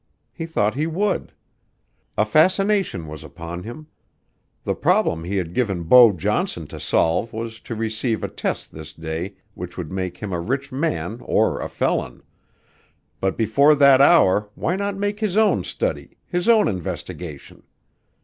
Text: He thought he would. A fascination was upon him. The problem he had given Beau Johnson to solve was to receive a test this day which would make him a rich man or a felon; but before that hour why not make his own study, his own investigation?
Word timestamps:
He 0.33 0.47
thought 0.47 0.73
he 0.73 0.87
would. 0.87 1.31
A 2.17 2.25
fascination 2.25 3.05
was 3.07 3.23
upon 3.23 3.61
him. 3.61 3.85
The 4.63 4.73
problem 4.73 5.25
he 5.25 5.35
had 5.37 5.53
given 5.53 5.83
Beau 5.83 6.11
Johnson 6.11 6.65
to 6.69 6.79
solve 6.79 7.31
was 7.33 7.59
to 7.59 7.75
receive 7.75 8.23
a 8.23 8.27
test 8.27 8.71
this 8.73 8.93
day 8.93 9.35
which 9.53 9.77
would 9.77 9.91
make 9.91 10.17
him 10.17 10.33
a 10.33 10.39
rich 10.41 10.71
man 10.71 11.19
or 11.23 11.61
a 11.61 11.69
felon; 11.69 12.23
but 13.19 13.37
before 13.37 13.75
that 13.75 14.01
hour 14.01 14.49
why 14.55 14.75
not 14.75 14.97
make 14.97 15.19
his 15.19 15.37
own 15.37 15.63
study, 15.63 16.17
his 16.25 16.49
own 16.49 16.67
investigation? 16.67 17.61